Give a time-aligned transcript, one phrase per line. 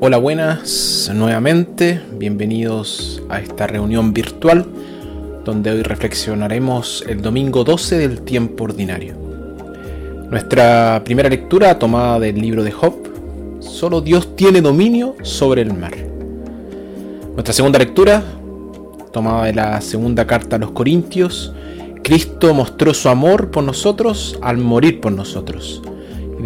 [0.00, 4.66] Hola, buenas nuevamente, bienvenidos a esta reunión virtual
[5.44, 9.14] donde hoy reflexionaremos el domingo 12 del tiempo ordinario.
[10.30, 12.94] Nuestra primera lectura tomada del libro de Job,
[13.60, 15.96] solo Dios tiene dominio sobre el mar.
[17.34, 18.22] Nuestra segunda lectura,
[19.12, 21.54] tomada de la segunda carta a los Corintios,
[22.02, 25.82] Cristo mostró su amor por nosotros al morir por nosotros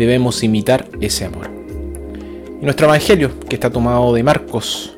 [0.01, 1.49] debemos imitar ese amor.
[2.60, 4.95] Y nuestro Evangelio, que está tomado de Marcos.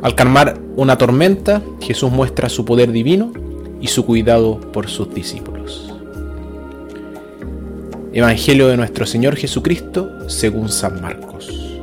[0.00, 3.30] Al calmar una tormenta, Jesús muestra su poder divino
[3.78, 5.92] y su cuidado por sus discípulos.
[8.14, 11.78] Evangelio de nuestro Señor Jesucristo según San Marcos.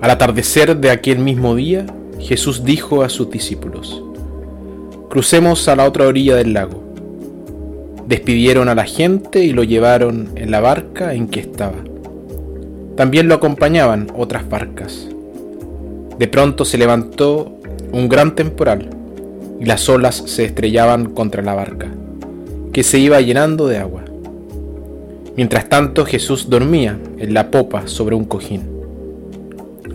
[0.00, 1.86] Al atardecer de aquel mismo día,
[2.20, 4.00] Jesús dijo a sus discípulos,
[5.08, 6.84] Crucemos a la otra orilla del lago.
[8.06, 11.89] Despidieron a la gente y lo llevaron en la barca en que estaba
[13.00, 15.08] también lo acompañaban otras barcas.
[16.18, 17.50] De pronto se levantó
[17.92, 18.90] un gran temporal
[19.58, 21.88] y las olas se estrellaban contra la barca,
[22.74, 24.04] que se iba llenando de agua.
[25.34, 28.68] Mientras tanto Jesús dormía en la popa sobre un cojín.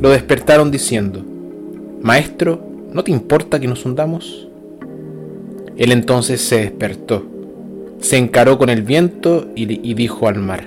[0.02, 1.24] Lo despertaron diciendo,
[2.02, 2.60] Maestro,
[2.92, 4.48] ¿no te importa que nos hundamos?
[5.78, 7.24] Él entonces se despertó,
[8.00, 10.64] se encaró con el viento y, dijo al mar,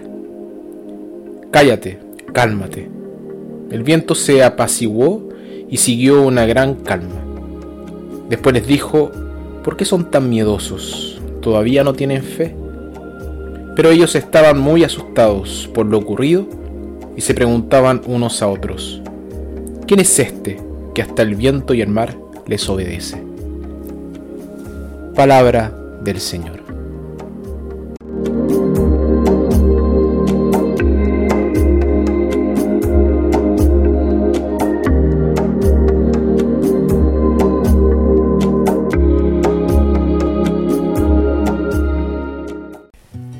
[1.51, 2.07] Cállate,
[2.39, 2.89] cálmate.
[3.73, 5.29] El viento se apaciguó
[5.69, 7.21] y siguió una gran calma.
[8.31, 9.11] Después les dijo,
[9.65, 11.21] ¿por qué son tan miedosos?
[11.41, 12.55] ¿Todavía no tienen fe?
[13.75, 16.47] Pero ellos estaban muy asustados por lo ocurrido
[17.17, 19.03] y se preguntaban unos a otros,
[19.89, 20.61] ¿quién es este
[20.95, 22.15] que hasta el viento y el mar
[22.47, 23.21] les obedece?
[25.17, 26.58] Palabra del Señor.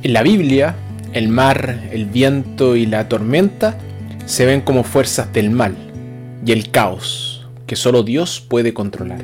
[0.09, 0.75] En la Biblia,
[1.13, 3.77] el mar, el viento y la tormenta
[4.25, 5.77] se ven como fuerzas del mal
[6.47, 9.21] y el caos que solo Dios puede controlar.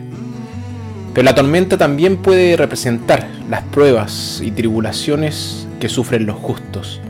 [1.14, 7.00] Pero la tormenta también puede representar las pruebas y tribulaciones que sufren los justos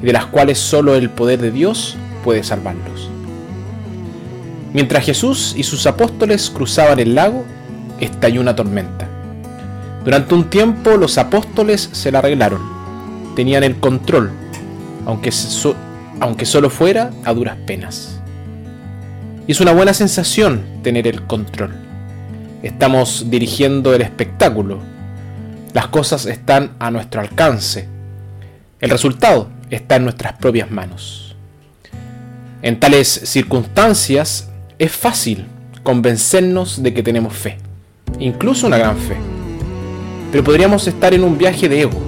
[0.00, 3.10] y de las cuales solo el poder de Dios puede salvarlos.
[4.72, 7.44] Mientras Jesús y sus apóstoles cruzaban el lago,
[7.98, 9.08] estalló una tormenta.
[10.04, 12.81] Durante un tiempo los apóstoles se la arreglaron
[13.34, 14.30] tenían el control,
[15.06, 15.30] aunque,
[16.20, 18.20] aunque solo fuera a duras penas.
[19.46, 21.74] Y es una buena sensación tener el control.
[22.62, 24.78] Estamos dirigiendo el espectáculo.
[25.72, 27.88] Las cosas están a nuestro alcance.
[28.80, 31.34] El resultado está en nuestras propias manos.
[32.62, 34.48] En tales circunstancias
[34.78, 35.46] es fácil
[35.82, 37.58] convencernos de que tenemos fe,
[38.20, 39.16] incluso una gran fe.
[40.30, 42.00] Pero podríamos estar en un viaje de ego,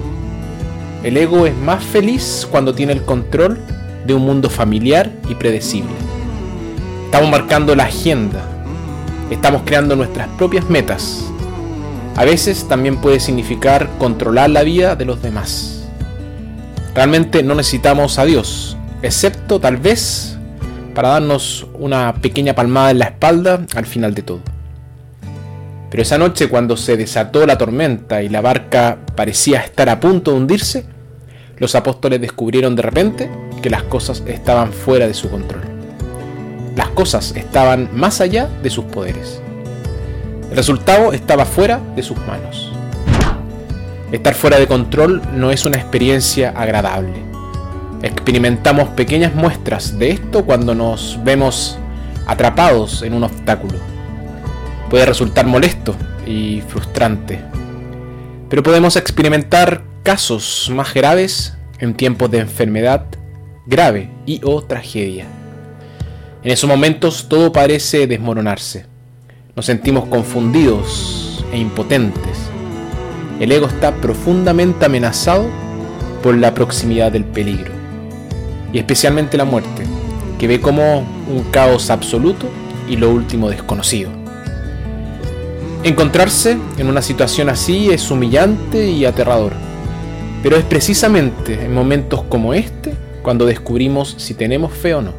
[1.05, 3.59] el ego es más feliz cuando tiene el control
[4.07, 5.91] de un mundo familiar y predecible.
[7.05, 8.43] Estamos marcando la agenda,
[9.29, 11.23] estamos creando nuestras propias metas.
[12.15, 15.85] A veces también puede significar controlar la vida de los demás.
[16.95, 20.39] Realmente no necesitamos a Dios, excepto tal vez
[20.95, 24.41] para darnos una pequeña palmada en la espalda al final de todo.
[25.91, 30.31] Pero esa noche cuando se desató la tormenta y la barca parecía estar a punto
[30.31, 30.94] de hundirse,
[31.57, 33.29] los apóstoles descubrieron de repente
[33.61, 35.63] que las cosas estaban fuera de su control.
[36.75, 39.41] Las cosas estaban más allá de sus poderes.
[40.49, 42.71] El resultado estaba fuera de sus manos.
[44.11, 47.23] Estar fuera de control no es una experiencia agradable.
[48.01, 51.77] Experimentamos pequeñas muestras de esto cuando nos vemos
[52.27, 53.79] atrapados en un obstáculo.
[54.89, 55.95] Puede resultar molesto
[56.27, 57.41] y frustrante,
[58.49, 63.05] pero podemos experimentar casos más graves en tiempos de enfermedad
[63.65, 65.25] grave y o tragedia.
[66.43, 68.85] En esos momentos todo parece desmoronarse.
[69.55, 72.37] Nos sentimos confundidos e impotentes.
[73.39, 75.45] El ego está profundamente amenazado
[76.21, 77.73] por la proximidad del peligro,
[78.71, 79.83] y especialmente la muerte,
[80.39, 82.47] que ve como un caos absoluto
[82.87, 84.11] y lo último desconocido.
[85.83, 89.64] Encontrarse en una situación así es humillante y aterrador
[90.43, 95.13] pero es precisamente en momentos como este cuando descubrimos si tenemos fe o no.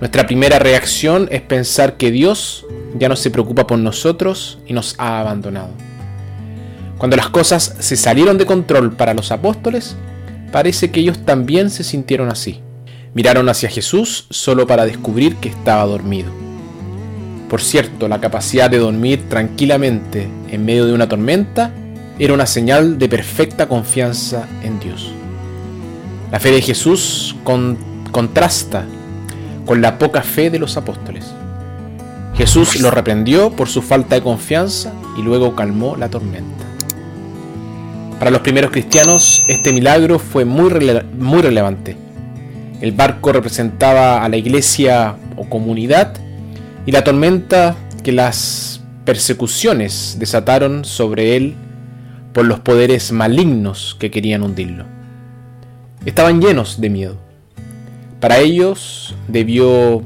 [0.00, 2.66] Nuestra primera reacción es pensar que Dios
[2.98, 5.70] ya no se preocupa por nosotros y nos ha abandonado.
[6.98, 9.96] Cuando las cosas se salieron de control para los apóstoles,
[10.52, 12.60] parece que ellos también se sintieron así.
[13.14, 16.30] Miraron hacia Jesús solo para descubrir que estaba dormido.
[17.48, 21.72] Por cierto, la capacidad de dormir tranquilamente en medio de una tormenta
[22.18, 25.12] era una señal de perfecta confianza en Dios.
[26.32, 27.36] La fe de Jesús
[28.10, 28.86] contrasta
[29.66, 31.32] con la poca fe de los apóstoles.
[32.36, 36.64] Jesús lo reprendió por su falta de confianza y luego calmó la tormenta.
[38.18, 40.70] Para los primeros cristianos este milagro fue muy,
[41.18, 41.96] muy relevante.
[42.80, 46.14] El barco representaba a la iglesia o comunidad
[46.86, 51.56] y la tormenta que las persecuciones desataron sobre él
[52.36, 54.84] por los poderes malignos que querían hundirlo.
[56.04, 57.16] Estaban llenos de miedo.
[58.20, 60.02] Para ellos debió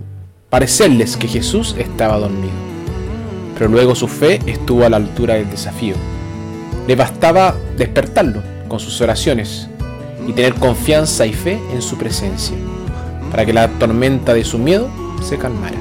[0.49, 2.55] parecerles que Jesús estaba dormido,
[3.59, 5.97] pero luego su fe estuvo a la altura del desafío.
[6.87, 9.69] Le bastaba despertarlo con sus oraciones
[10.29, 12.57] y tener confianza y fe en su presencia,
[13.33, 14.89] para que la tormenta de su miedo
[15.21, 15.79] se calmara.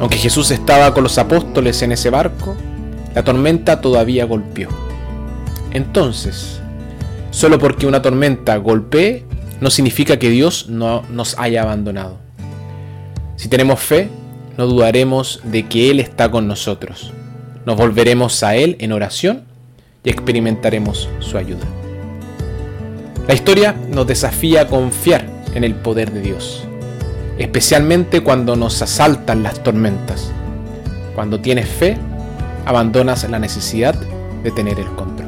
[0.00, 2.56] Aunque Jesús estaba con los apóstoles en ese barco,
[3.14, 4.68] la tormenta todavía golpeó.
[5.72, 6.60] Entonces,
[7.30, 9.24] solo porque una tormenta golpee,
[9.60, 12.16] no significa que Dios no nos haya abandonado.
[13.36, 14.08] Si tenemos fe,
[14.56, 17.12] no dudaremos de que Él está con nosotros.
[17.66, 19.44] Nos volveremos a Él en oración
[20.02, 21.66] y experimentaremos su ayuda.
[23.28, 26.64] La historia nos desafía a confiar en el poder de Dios
[27.40, 30.30] especialmente cuando nos asaltan las tormentas.
[31.14, 31.96] Cuando tienes fe,
[32.66, 35.19] abandonas la necesidad de tener el control.